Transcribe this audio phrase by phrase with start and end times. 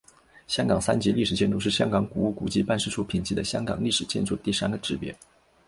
[0.47, 5.15] 香港三级历史建筑是香港古物古迹办事处评级的香港历史建筑的第三个级别。